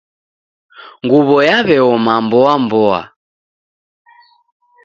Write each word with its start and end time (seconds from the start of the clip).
Nguw'o 1.03 1.37
yaw'eoma 1.47 2.13
mboa 2.25 2.53
mboa. 2.63 3.01